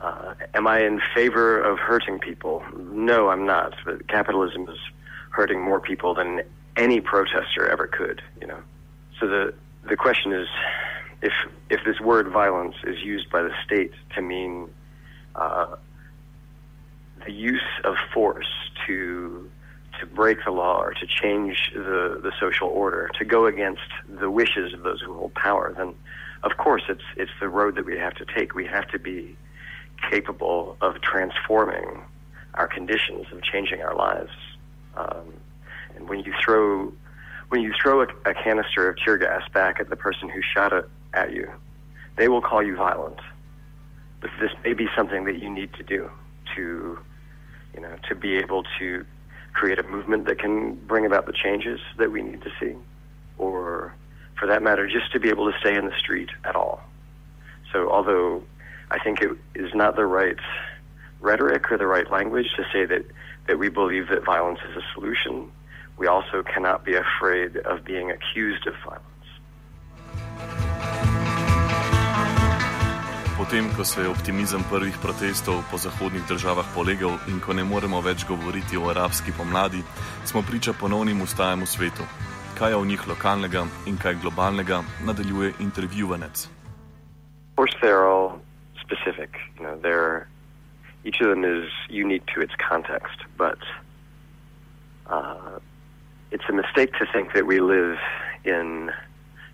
Uh, 0.00 0.34
am 0.54 0.66
I 0.66 0.80
in 0.80 1.00
favor 1.14 1.60
of 1.60 1.78
hurting 1.78 2.18
people? 2.18 2.64
No, 2.74 3.28
I'm 3.28 3.44
not. 3.44 3.74
But 3.84 4.08
capitalism 4.08 4.66
is 4.68 4.78
hurting 5.30 5.60
more 5.60 5.80
people 5.80 6.14
than 6.14 6.42
any 6.76 7.00
protester 7.00 7.68
ever 7.68 7.86
could. 7.86 8.22
You 8.40 8.46
know. 8.48 8.58
So 9.18 9.26
the 9.26 9.54
the 9.88 9.96
question 9.96 10.32
is, 10.32 10.48
if 11.22 11.32
if 11.68 11.80
this 11.84 12.00
word 12.00 12.28
violence 12.28 12.76
is 12.84 13.00
used 13.02 13.30
by 13.30 13.42
the 13.42 13.52
state 13.64 13.92
to 14.14 14.22
mean 14.22 14.68
uh, 15.34 15.76
the 17.24 17.32
use 17.32 17.62
of 17.84 17.94
force 18.12 18.48
to 18.86 19.50
to 20.00 20.06
break 20.06 20.38
the 20.44 20.50
law 20.50 20.80
or 20.80 20.94
to 20.94 21.06
change 21.06 21.72
the, 21.74 22.18
the 22.22 22.32
social 22.40 22.68
order, 22.68 23.10
to 23.18 23.24
go 23.24 23.46
against 23.46 23.82
the 24.08 24.30
wishes 24.30 24.72
of 24.72 24.82
those 24.82 25.00
who 25.00 25.12
hold 25.12 25.34
power, 25.34 25.74
then 25.76 25.94
of 26.42 26.56
course 26.56 26.82
it's 26.88 27.04
it's 27.16 27.32
the 27.40 27.48
road 27.48 27.76
that 27.76 27.84
we 27.84 27.98
have 27.98 28.14
to 28.14 28.24
take. 28.24 28.54
We 28.54 28.66
have 28.66 28.88
to 28.88 28.98
be 28.98 29.36
capable 30.10 30.76
of 30.80 31.00
transforming 31.02 32.02
our 32.54 32.66
conditions, 32.66 33.26
of 33.32 33.42
changing 33.42 33.82
our 33.82 33.94
lives. 33.94 34.30
Um, 34.96 35.34
and 35.96 36.08
when 36.08 36.20
you 36.20 36.32
throw 36.44 36.92
when 37.48 37.62
you 37.62 37.72
throw 37.82 38.02
a, 38.02 38.06
a 38.24 38.34
canister 38.34 38.88
of 38.88 38.96
tear 39.04 39.18
gas 39.18 39.42
back 39.52 39.80
at 39.80 39.90
the 39.90 39.96
person 39.96 40.28
who 40.28 40.40
shot 40.40 40.72
it 40.72 40.88
at 41.12 41.32
you, 41.32 41.50
they 42.16 42.28
will 42.28 42.40
call 42.40 42.62
you 42.62 42.76
violent. 42.76 43.18
But 44.20 44.30
this 44.40 44.52
may 44.64 44.72
be 44.72 44.86
something 44.96 45.24
that 45.24 45.38
you 45.40 45.50
need 45.50 45.72
to 45.74 45.82
do 45.82 46.10
to, 46.54 46.98
you 47.74 47.80
know, 47.80 47.96
to 48.08 48.14
be 48.14 48.36
able 48.36 48.64
to 48.78 49.04
create 49.52 49.78
a 49.78 49.82
movement 49.82 50.26
that 50.26 50.38
can 50.38 50.74
bring 50.86 51.04
about 51.04 51.26
the 51.26 51.32
changes 51.32 51.80
that 51.98 52.12
we 52.12 52.22
need 52.22 52.40
to 52.42 52.50
see, 52.60 52.76
or 53.36 53.94
for 54.38 54.46
that 54.46 54.62
matter, 54.62 54.88
just 54.88 55.12
to 55.12 55.18
be 55.18 55.28
able 55.28 55.50
to 55.50 55.58
stay 55.58 55.74
in 55.74 55.86
the 55.86 55.98
street 55.98 56.30
at 56.44 56.54
all. 56.54 56.80
So, 57.72 57.90
although 57.90 58.44
I 58.90 58.98
think 58.98 59.22
it 59.22 59.30
is 59.54 59.74
not 59.74 59.96
the 59.96 60.06
right 60.06 60.38
rhetoric 61.20 61.70
or 61.70 61.78
the 61.78 61.86
right 61.86 62.10
language 62.10 62.48
to 62.56 62.64
say 62.72 62.84
that, 62.86 63.04
that 63.46 63.58
we 63.58 63.68
believe 63.68 64.08
that 64.08 64.24
violence 64.24 64.60
is 64.70 64.76
a 64.76 64.84
solution, 64.94 65.50
we 65.98 66.06
also 66.06 66.42
cannot 66.42 66.84
be 66.84 66.94
afraid 66.94 67.56
of 67.58 67.84
being 67.84 68.10
accused 68.10 68.66
of 68.66 68.74
violence. 68.84 69.06
Potem, 73.40 73.70
ko 73.76 73.84
se 73.84 74.02
je 74.02 74.08
optimizem 74.08 74.60
prvih 74.70 74.96
protestov 75.02 75.64
po 75.70 75.78
zahodnih 75.80 76.22
državah 76.28 76.66
polegal 76.74 77.16
in 77.28 77.40
ko 77.40 77.56
ne 77.56 77.64
moremo 77.64 78.00
več 78.04 78.26
govoriti 78.28 78.76
o 78.76 78.84
arabski 78.92 79.32
pomladi, 79.32 79.80
smo 80.28 80.42
priča 80.42 80.72
ponovnim 80.76 81.22
ustajam 81.24 81.64
v 81.64 81.66
svetu. 81.66 82.04
Kaj 82.58 82.70
je 82.70 82.76
v 82.76 82.86
njih 82.86 83.08
lokalnega 83.08 83.64
in 83.88 83.96
kaj 83.96 84.20
globalnega, 84.20 84.82
nadaljuje 85.08 85.52
intervjuvanec. 85.60 86.48
Specific, 88.80 89.30
you 89.56 89.64
know, 89.64 89.76
they're, 89.80 90.26
each 91.04 91.20
of 91.20 91.28
them 91.28 91.44
is 91.44 91.70
unique 91.88 92.26
to 92.34 92.40
its 92.40 92.52
context, 92.56 93.16
but 93.36 93.58
uh, 95.06 95.58
it's 96.30 96.44
a 96.48 96.52
mistake 96.52 96.92
to 96.94 97.06
think 97.12 97.32
that 97.34 97.46
we 97.46 97.60
live 97.60 97.98
in 98.44 98.90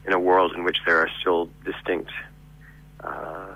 in 0.06 0.12
a 0.12 0.18
world 0.20 0.52
in 0.54 0.62
which 0.62 0.78
there 0.86 0.98
are 0.98 1.10
still 1.20 1.48
distinct 1.64 2.12
uh, 3.02 3.54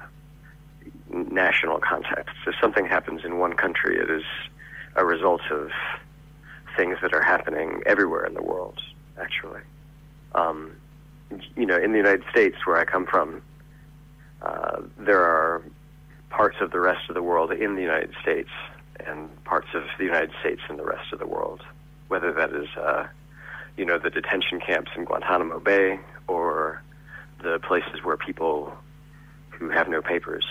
national 1.11 1.79
contexts. 1.79 2.39
If 2.47 2.55
something 2.61 2.87
happens 2.87 3.25
in 3.25 3.39
one 3.39 3.53
country, 3.53 3.99
it 3.99 4.11
is 4.11 4.25
a 4.97 5.05
result 5.05 5.43
of 5.51 5.71
things 6.77 6.99
that 7.03 7.13
are 7.13 7.23
happening 7.23 7.83
everywhere 7.87 8.25
in 8.25 8.35
the 8.35 8.43
world, 8.43 8.81
actually. 9.21 9.61
Um, 10.35 10.73
you 11.57 11.67
know, 11.67 11.77
in 11.77 11.93
the 11.93 11.99
United 11.99 12.25
States, 12.31 12.57
where 12.65 12.77
I 12.77 12.85
come 12.85 13.07
from, 13.07 13.43
uh, 14.43 14.81
there 14.99 15.23
are 15.23 15.63
parts 16.31 16.57
of 16.61 16.71
the 16.71 16.81
rest 16.81 17.09
of 17.09 17.15
the 17.15 17.23
world 17.23 17.53
in 17.53 17.75
the 17.75 17.83
United 17.83 18.15
States 18.23 18.51
and 19.07 19.29
parts 19.45 19.69
of 19.75 19.85
the 19.99 20.05
United 20.05 20.31
States 20.41 20.61
in 20.69 20.77
the 20.77 20.85
rest 20.85 21.13
of 21.13 21.19
the 21.19 21.27
world, 21.27 21.63
whether 22.09 22.33
that 22.33 22.51
is, 22.51 22.69
uh, 22.77 23.07
you 23.77 23.85
know, 23.85 23.99
the 23.99 24.11
detention 24.11 24.61
camps 24.61 24.91
in 24.97 25.05
Guantanamo 25.05 25.59
Bay 25.59 25.99
or 26.29 26.83
the 27.43 27.59
places 27.61 28.05
where 28.05 28.17
people 28.17 28.73
who 29.51 29.71
have 29.71 29.89
no 29.89 30.01
papers 30.01 30.45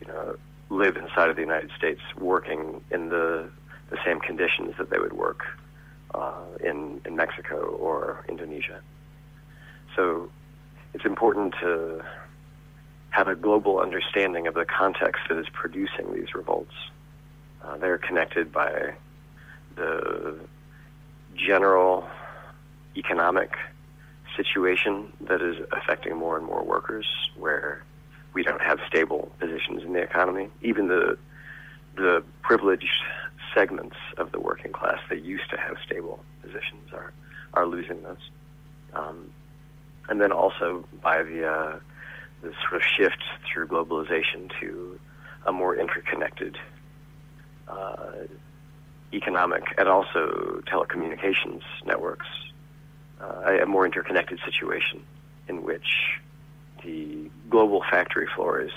you 0.00 0.06
know, 0.06 0.36
live 0.70 0.96
inside 0.96 1.30
of 1.30 1.36
the 1.36 1.42
United 1.42 1.70
States, 1.76 2.00
working 2.18 2.82
in 2.90 3.08
the 3.08 3.48
the 3.88 3.98
same 4.04 4.18
conditions 4.18 4.74
that 4.78 4.90
they 4.90 4.98
would 4.98 5.12
work 5.12 5.44
uh, 6.14 6.42
in 6.62 7.00
in 7.04 7.16
Mexico 7.16 7.56
or 7.56 8.24
Indonesia. 8.28 8.80
So 9.94 10.28
it's 10.92 11.04
important 11.04 11.54
to 11.60 12.04
have 13.16 13.28
a 13.28 13.34
global 13.34 13.78
understanding 13.78 14.46
of 14.46 14.52
the 14.52 14.66
context 14.66 15.22
that 15.30 15.38
is 15.38 15.46
producing 15.48 16.12
these 16.12 16.34
revolts. 16.34 16.74
Uh, 17.64 17.74
they're 17.78 17.96
connected 17.96 18.52
by 18.52 18.92
the 19.74 20.38
general 21.34 22.06
economic 22.94 23.52
situation 24.36 25.10
that 25.22 25.40
is 25.40 25.56
affecting 25.72 26.14
more 26.14 26.36
and 26.36 26.44
more 26.44 26.62
workers, 26.62 27.06
where 27.38 27.82
we 28.34 28.42
don't 28.42 28.60
have 28.60 28.78
stable 28.86 29.32
positions 29.40 29.82
in 29.82 29.94
the 29.94 30.02
economy. 30.02 30.50
Even 30.60 30.88
the 30.88 31.16
the 31.94 32.22
privileged 32.42 33.02
segments 33.54 33.96
of 34.18 34.30
the 34.32 34.38
working 34.38 34.72
class 34.72 34.98
that 35.08 35.24
used 35.24 35.48
to 35.48 35.56
have 35.56 35.76
stable 35.86 36.22
positions 36.42 36.92
are 36.92 37.14
are 37.54 37.66
losing 37.66 38.02
those. 38.02 38.30
Um, 38.92 39.30
and 40.10 40.20
then 40.20 40.32
also 40.32 40.84
by 41.02 41.22
the 41.22 41.48
uh, 41.48 41.78
the 42.46 42.54
sort 42.68 42.80
of 42.80 42.82
shift 42.82 43.22
through 43.46 43.66
globalization 43.66 44.50
to 44.60 44.98
a 45.46 45.52
more 45.52 45.76
interconnected 45.76 46.56
uh, 47.68 48.12
economic 49.12 49.64
and 49.78 49.88
also 49.88 50.62
telecommunications 50.66 51.62
networks, 51.84 52.26
uh, 53.20 53.58
a 53.62 53.66
more 53.66 53.84
interconnected 53.84 54.38
situation 54.44 55.02
in 55.48 55.62
which 55.62 56.18
the 56.84 57.30
global 57.48 57.82
factory 57.90 58.28
floor 58.34 58.60
is 58.60 58.72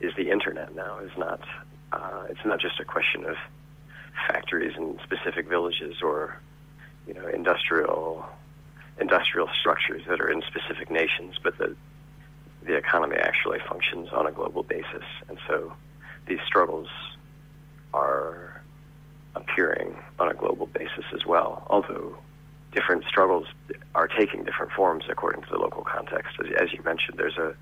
is 0.00 0.12
the 0.16 0.30
internet 0.30 0.74
now. 0.74 0.98
Is 0.98 1.16
not 1.16 1.40
uh, 1.92 2.24
it's 2.28 2.44
not 2.44 2.60
just 2.60 2.80
a 2.80 2.84
question 2.84 3.24
of 3.24 3.36
factories 4.26 4.76
in 4.76 4.98
specific 5.02 5.48
villages 5.48 6.02
or 6.02 6.40
you 7.06 7.14
know 7.14 7.26
industrial 7.28 8.26
industrial 9.00 9.48
structures 9.60 10.02
that 10.08 10.20
are 10.20 10.30
in 10.30 10.42
specific 10.42 10.90
nations, 10.90 11.36
but 11.42 11.56
that 11.58 11.76
the 12.68 12.76
economy 12.76 13.16
actually 13.16 13.58
functions 13.66 14.10
on 14.12 14.26
a 14.26 14.30
global 14.30 14.62
basis, 14.62 15.04
and 15.28 15.38
so 15.48 15.72
these 16.26 16.38
struggles 16.46 16.88
are 17.94 18.62
appearing 19.34 19.96
on 20.18 20.30
a 20.30 20.34
global 20.34 20.66
basis 20.66 21.04
as 21.14 21.24
well. 21.24 21.66
Although 21.68 22.16
different 22.72 23.04
struggles 23.06 23.46
are 23.94 24.06
taking 24.06 24.44
different 24.44 24.70
forms 24.72 25.04
according 25.08 25.42
to 25.42 25.48
the 25.50 25.56
local 25.56 25.82
context. 25.82 26.36
As, 26.38 26.46
as 26.60 26.72
you 26.72 26.82
mentioned, 26.84 27.16
there's 27.16 27.38
a, 27.38 27.54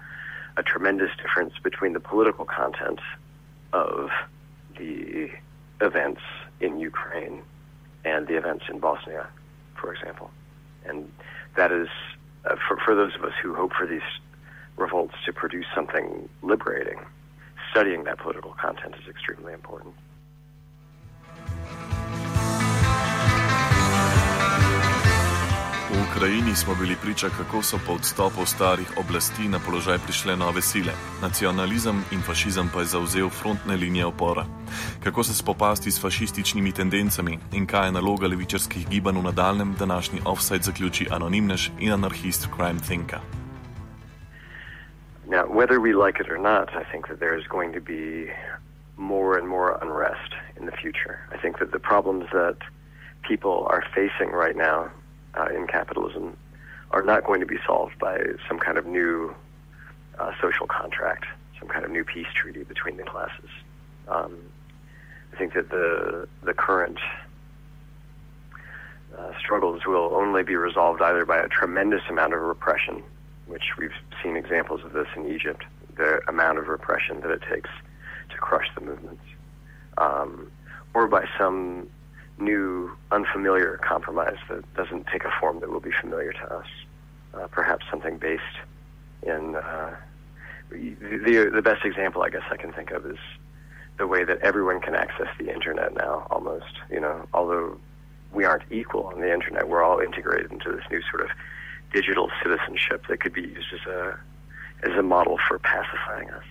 a 0.56 0.64
tremendous 0.64 1.10
difference 1.22 1.54
between 1.62 1.92
the 1.92 2.00
political 2.00 2.44
content 2.44 2.98
of 3.72 4.10
the 4.76 5.30
events 5.80 6.22
in 6.60 6.80
Ukraine 6.80 7.42
and 8.04 8.26
the 8.26 8.36
events 8.36 8.64
in 8.68 8.80
Bosnia, 8.80 9.28
for 9.76 9.94
example. 9.94 10.30
And 10.84 11.10
that 11.56 11.70
is, 11.70 11.88
uh, 12.44 12.56
for, 12.66 12.76
for 12.84 12.96
those 12.96 13.14
of 13.14 13.22
us 13.24 13.32
who 13.40 13.54
hope 13.54 13.72
for 13.72 13.86
these 13.86 14.08
revolts 14.78 15.14
to 15.24 15.32
produce 15.32 15.66
something 15.74 16.28
liberating, 16.42 17.00
studying 17.70 18.04
that 18.04 18.18
political 18.18 18.54
content 18.60 18.94
is 19.00 19.08
extremely 19.08 19.52
important. 19.52 19.94
V 25.90 26.02
Ukrajini 26.10 26.54
smo 26.54 26.74
bili 26.74 26.96
priča, 27.02 27.28
kako 27.28 27.62
so 27.62 27.78
po 27.86 27.92
odstopu 27.92 28.46
starih 28.46 28.90
oblasti 28.98 29.48
na 29.48 29.58
položaj 29.66 29.98
prišle 29.98 30.36
nove 30.36 30.62
sile. 30.62 30.92
Nacionalizem 31.22 32.04
in 32.12 32.22
fašizem 32.22 32.68
pa 32.74 32.80
je 32.80 32.86
zauzel 32.86 33.28
frontne 33.30 33.76
linije 33.76 34.06
opora. 34.06 34.44
Kako 35.04 35.24
se 35.24 35.34
spopasti 35.34 35.90
s 35.90 36.02
fašističnimi 36.02 36.72
tendencami 36.72 37.38
in 37.52 37.66
kaj 37.66 37.86
je 37.86 37.92
naloga 37.92 38.26
levičarskih 38.26 38.88
gibanj 38.88 39.18
v 39.18 39.22
nadaljem 39.22 39.74
današnji 39.78 40.20
offside 40.24 40.62
zaključi 40.62 41.06
anonimnež 41.10 41.70
in 41.78 41.92
anarhist 41.92 42.48
Crime 42.56 42.80
Thinker. 42.86 43.45
Now, 45.28 45.46
whether 45.46 45.80
we 45.80 45.92
like 45.92 46.20
it 46.20 46.30
or 46.30 46.38
not, 46.38 46.74
I 46.76 46.84
think 46.84 47.08
that 47.08 47.18
there 47.18 47.36
is 47.36 47.46
going 47.48 47.72
to 47.72 47.80
be 47.80 48.30
more 48.96 49.36
and 49.36 49.48
more 49.48 49.78
unrest 49.82 50.34
in 50.56 50.66
the 50.66 50.72
future. 50.72 51.18
I 51.32 51.36
think 51.36 51.58
that 51.58 51.72
the 51.72 51.80
problems 51.80 52.26
that 52.32 52.56
people 53.22 53.66
are 53.68 53.84
facing 53.94 54.30
right 54.30 54.56
now 54.56 54.90
uh, 55.34 55.48
in 55.54 55.66
capitalism 55.66 56.36
are 56.92 57.02
not 57.02 57.24
going 57.24 57.40
to 57.40 57.46
be 57.46 57.58
solved 57.66 57.98
by 57.98 58.20
some 58.48 58.58
kind 58.58 58.78
of 58.78 58.86
new 58.86 59.34
uh, 60.18 60.30
social 60.40 60.66
contract, 60.66 61.24
some 61.58 61.68
kind 61.68 61.84
of 61.84 61.90
new 61.90 62.04
peace 62.04 62.28
treaty 62.34 62.62
between 62.62 62.96
the 62.96 63.02
classes. 63.02 63.50
Um, 64.08 64.38
I 65.32 65.36
think 65.36 65.54
that 65.54 65.70
the 65.70 66.28
the 66.42 66.54
current 66.54 66.98
uh, 69.18 69.32
struggles 69.38 69.82
will 69.86 70.14
only 70.14 70.44
be 70.44 70.54
resolved 70.54 71.02
either 71.02 71.24
by 71.24 71.38
a 71.38 71.48
tremendous 71.48 72.02
amount 72.08 72.32
of 72.32 72.40
repression, 72.40 73.02
which 73.46 73.76
we've 73.76 73.90
seen 74.22 74.36
examples 74.36 74.84
of 74.84 74.92
this 74.92 75.08
in 75.16 75.30
Egypt, 75.32 75.64
the 75.96 76.20
amount 76.28 76.58
of 76.58 76.68
repression 76.68 77.20
that 77.20 77.30
it 77.30 77.42
takes 77.50 77.70
to 78.30 78.36
crush 78.36 78.68
the 78.74 78.80
movements, 78.80 79.22
um, 79.98 80.50
or 80.94 81.06
by 81.06 81.26
some 81.38 81.88
new, 82.38 82.90
unfamiliar 83.10 83.78
compromise 83.82 84.36
that 84.48 84.62
doesn't 84.74 85.06
take 85.06 85.24
a 85.24 85.30
form 85.40 85.60
that 85.60 85.70
will 85.70 85.80
be 85.80 85.92
familiar 85.92 86.32
to 86.32 86.54
us. 86.54 86.66
Uh, 87.34 87.46
perhaps 87.48 87.84
something 87.90 88.16
based 88.18 88.42
in 89.22 89.56
uh, 89.56 89.94
the 90.70 91.50
the 91.52 91.62
best 91.62 91.84
example 91.84 92.22
I 92.22 92.30
guess 92.30 92.42
I 92.50 92.56
can 92.56 92.72
think 92.72 92.90
of 92.90 93.04
is 93.06 93.18
the 93.98 94.06
way 94.06 94.24
that 94.24 94.38
everyone 94.40 94.80
can 94.80 94.94
access 94.94 95.28
the 95.38 95.52
internet 95.52 95.94
now. 95.94 96.26
Almost, 96.30 96.80
you 96.90 97.00
know, 97.00 97.26
although 97.32 97.78
we 98.32 98.44
aren't 98.44 98.70
equal 98.70 99.04
on 99.04 99.20
the 99.20 99.32
internet, 99.32 99.68
we're 99.68 99.82
all 99.82 100.00
integrated 100.00 100.50
into 100.52 100.72
this 100.72 100.84
new 100.90 101.02
sort 101.10 101.22
of 101.22 101.30
digital 101.92 102.30
citizenship 102.42 103.06
that 103.08 103.20
could 103.20 103.32
be 103.32 103.42
used 103.42 103.72
as 103.72 103.86
a 103.86 104.18
as 104.82 104.96
a 104.98 105.02
model 105.02 105.38
for 105.48 105.58
pacifying 105.58 106.30
us. 106.30 106.44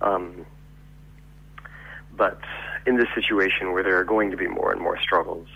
Um, 0.00 0.46
but 2.16 2.40
in 2.86 2.96
this 2.96 3.08
situation 3.14 3.72
where 3.72 3.82
there 3.82 3.98
are 3.98 4.04
going 4.04 4.30
to 4.30 4.36
be 4.36 4.46
more 4.46 4.72
and 4.72 4.80
more 4.80 4.98
struggles, 5.00 5.48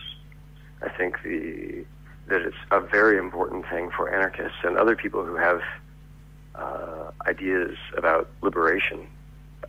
I 0.83 0.89
think 0.91 1.23
the 1.23 1.85
that 2.29 2.43
it's 2.43 2.57
a 2.71 2.81
very 2.81 3.19
important 3.19 3.69
thing 3.69 3.91
for 3.91 4.09
anarchists 4.09 4.59
and 4.63 4.77
other 4.77 4.95
people 4.95 5.25
who 5.25 5.35
have 5.35 5.61
uh, 6.55 7.11
ideas 7.27 7.77
about 7.97 8.29
liberation, 8.41 9.07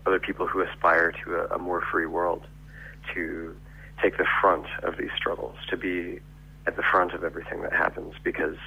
other 0.05 0.19
people 0.19 0.45
who 0.45 0.61
aspire 0.61 1.11
to 1.23 1.37
a, 1.37 1.55
a 1.55 1.57
more 1.57 1.81
free 1.81 2.05
world, 2.05 2.45
to 3.13 3.55
take 4.01 4.17
the 4.17 4.27
front 4.39 4.67
of 4.83 4.97
these 4.97 5.09
struggles, 5.15 5.55
to 5.69 5.77
be 5.77 6.19
at 6.67 6.75
the 6.75 6.83
front 6.83 7.13
of 7.13 7.23
everything 7.23 7.61
that 7.61 7.73
happens. 7.73 8.13
Because 8.23 8.57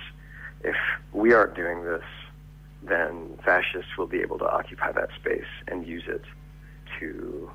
if 0.64 0.76
we 1.12 1.32
aren't 1.32 1.54
doing 1.54 1.84
this, 1.84 2.02
then 2.82 3.38
fascists 3.44 3.96
will 3.96 4.06
be 4.06 4.20
able 4.20 4.38
to 4.38 4.50
occupy 4.50 4.92
that 4.92 5.10
space 5.20 5.44
and 5.68 5.86
use 5.86 6.04
it 6.06 6.22
to 6.98 7.50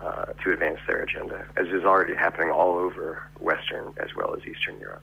uh, 0.00 0.26
to 0.44 0.52
advance 0.52 0.78
their 0.86 1.02
agenda, 1.02 1.44
as 1.56 1.66
is 1.68 1.84
already 1.84 2.14
happening 2.14 2.50
all 2.50 2.78
over 2.78 3.28
Western 3.40 3.92
as 3.98 4.14
well 4.16 4.32
as 4.32 4.40
Eastern 4.46 4.78
Europe. 4.78 5.02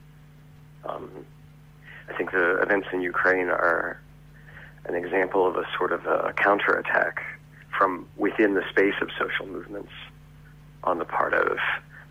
Um, 0.86 1.10
I 2.08 2.16
think 2.16 2.30
the 2.30 2.62
events 2.62 2.88
in 2.92 3.02
Ukraine 3.02 3.48
are 3.48 4.00
an 4.86 4.94
example 4.94 5.46
of 5.46 5.56
a 5.56 5.64
sort 5.76 5.92
of 5.92 6.06
a 6.06 6.32
counterattack 6.36 7.22
from 7.76 8.06
within 8.16 8.54
the 8.54 8.62
space 8.70 8.94
of 9.02 9.10
social 9.18 9.46
movements 9.46 9.92
on 10.84 10.98
the 10.98 11.04
part 11.04 11.34
of 11.34 11.58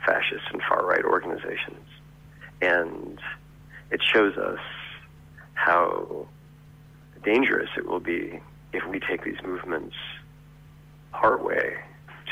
fascist 0.05 0.43
and 0.51 0.61
far 0.61 0.85
right 0.85 1.03
organizations. 1.03 1.87
And 2.61 3.19
it 3.89 4.01
shows 4.03 4.37
us 4.37 4.59
how 5.55 6.27
dangerous 7.23 7.69
it 7.75 7.87
will 7.87 7.99
be 7.99 8.39
if 8.71 8.85
we 8.85 8.99
take 8.99 9.23
these 9.23 9.41
movements 9.43 9.95
partway 11.11 11.75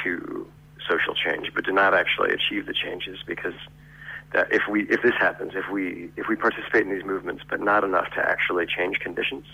to 0.03 0.47
social 0.87 1.15
change, 1.15 1.51
but 1.55 1.65
do 1.65 1.71
not 1.71 1.93
actually 1.93 2.31
achieve 2.31 2.65
the 2.65 2.73
changes 2.73 3.19
because 3.25 3.55
that 4.33 4.51
if 4.51 4.63
we 4.69 4.83
if 4.89 5.01
this 5.01 5.13
happens, 5.17 5.53
if 5.55 5.69
we 5.71 6.11
if 6.17 6.27
we 6.27 6.35
participate 6.35 6.83
in 6.83 6.93
these 6.93 7.05
movements 7.05 7.43
but 7.49 7.59
not 7.61 7.83
enough 7.83 8.11
to 8.11 8.19
actually 8.19 8.65
change 8.65 8.99
conditions, 8.99 9.45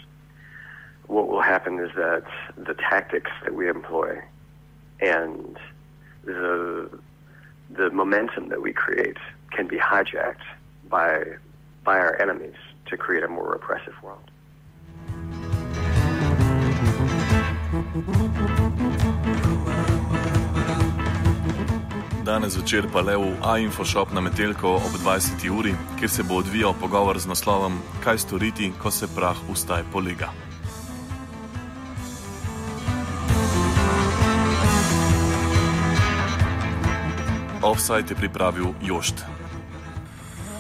what 1.08 1.28
will 1.28 1.42
happen 1.42 1.80
is 1.80 1.92
that 1.96 2.24
the 2.58 2.74
tactics 2.74 3.32
that 3.44 3.54
we 3.54 3.70
employ 3.70 4.20
and 5.00 5.58
the 6.26 6.90
the 7.70 7.90
momentum 7.92 8.50
that 8.50 8.62
we 8.62 8.74
create 8.74 9.18
can 9.52 9.68
be 9.68 9.78
hijacked 9.78 10.46
by 10.90 11.24
by 11.84 11.98
our 11.98 12.20
enemies 12.22 12.56
to 12.90 12.98
create 12.98 13.24
a 13.24 13.28
more 13.28 13.52
repressive 13.52 13.96
world. 14.04 14.32
danes 22.30 22.56
večer 22.56 22.86
pa 22.94 23.02
le 23.02 23.18
v 23.18 23.34
A-Infoshop 23.42 24.14
na 24.14 24.22
Metelko 24.22 24.78
ob 24.78 24.94
20. 25.02 25.50
uri, 25.50 25.74
kjer 26.00 26.10
se 26.10 26.24
bo 26.24 26.38
odvijal 26.38 26.74
pogovor 26.78 27.20
z 27.20 27.26
naslovom 27.26 27.82
Kaj 28.04 28.18
storiti, 28.18 28.72
ko 28.78 28.92
se 28.92 29.08
prah 29.16 29.38
ustaj 29.50 29.84
polega. 29.92 30.30
Offside 37.62 38.14
je 38.14 38.16
pripravil 38.16 38.74
Jošt. 38.82 39.26